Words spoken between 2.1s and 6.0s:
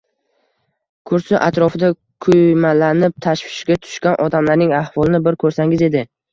kuymalanib tashvishga tushgan odamlarning ahvolini bir ko`rsangiz